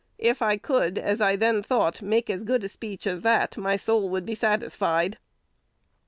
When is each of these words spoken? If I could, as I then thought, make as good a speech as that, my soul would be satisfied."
If 0.17 0.41
I 0.41 0.57
could, 0.57 0.97
as 0.97 1.21
I 1.21 1.35
then 1.35 1.61
thought, 1.61 2.01
make 2.01 2.31
as 2.31 2.43
good 2.43 2.63
a 2.63 2.69
speech 2.69 3.05
as 3.05 3.21
that, 3.21 3.55
my 3.55 3.75
soul 3.75 4.09
would 4.09 4.25
be 4.25 4.33
satisfied." 4.33 5.19